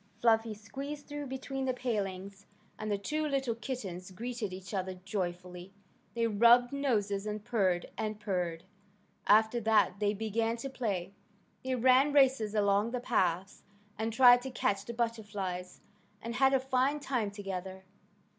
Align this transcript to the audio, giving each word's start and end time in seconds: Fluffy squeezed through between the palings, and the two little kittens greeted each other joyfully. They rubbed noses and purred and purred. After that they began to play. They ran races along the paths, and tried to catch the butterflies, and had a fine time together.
Fluffy 0.19 0.55
squeezed 0.55 1.05
through 1.05 1.27
between 1.27 1.65
the 1.65 1.75
palings, 1.75 2.47
and 2.79 2.91
the 2.91 2.97
two 2.97 3.27
little 3.27 3.53
kittens 3.53 4.09
greeted 4.09 4.51
each 4.51 4.73
other 4.73 4.95
joyfully. 5.05 5.73
They 6.15 6.25
rubbed 6.25 6.73
noses 6.73 7.27
and 7.27 7.45
purred 7.45 7.85
and 7.99 8.19
purred. 8.19 8.63
After 9.27 9.59
that 9.59 9.99
they 9.99 10.15
began 10.15 10.57
to 10.57 10.69
play. 10.71 11.13
They 11.63 11.75
ran 11.75 12.13
races 12.13 12.55
along 12.55 12.89
the 12.89 12.99
paths, 12.99 13.61
and 13.95 14.11
tried 14.11 14.41
to 14.41 14.49
catch 14.49 14.85
the 14.85 14.93
butterflies, 14.95 15.81
and 16.19 16.33
had 16.33 16.55
a 16.55 16.59
fine 16.59 16.99
time 16.99 17.29
together. 17.29 17.83